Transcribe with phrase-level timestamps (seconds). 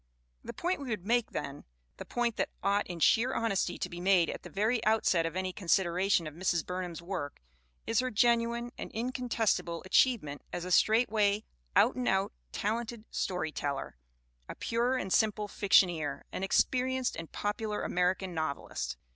[0.43, 1.63] The point we would make, then,
[1.97, 5.35] the point that ought, in sheer honesty, to be made at the very outset of
[5.35, 6.65] any consideration of Mrs.
[6.65, 7.39] Burnham's work,
[7.85, 11.43] is her genuine and incontestable achievement as a straight way,
[11.75, 13.95] out and out, talented story teller,
[14.49, 18.97] a pure and simple fictioneer, an experienced and popular Ameri can novelist.